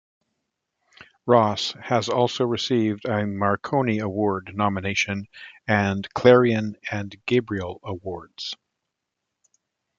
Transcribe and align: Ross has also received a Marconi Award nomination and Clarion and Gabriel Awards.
Ross 1.27 1.73
has 1.73 2.09
also 2.09 2.43
received 2.43 3.05
a 3.05 3.27
Marconi 3.27 3.99
Award 3.99 4.49
nomination 4.55 5.27
and 5.67 6.11
Clarion 6.15 6.75
and 6.89 7.15
Gabriel 7.27 7.79
Awards. 7.83 8.55